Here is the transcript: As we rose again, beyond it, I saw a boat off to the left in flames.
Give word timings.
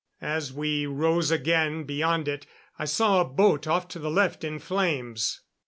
As 0.23 0.51
we 0.51 0.87
rose 0.87 1.29
again, 1.29 1.83
beyond 1.83 2.27
it, 2.27 2.47
I 2.79 2.85
saw 2.85 3.21
a 3.21 3.23
boat 3.23 3.67
off 3.67 3.87
to 3.89 3.99
the 3.99 4.09
left 4.09 4.43
in 4.43 4.57
flames. 4.57 5.41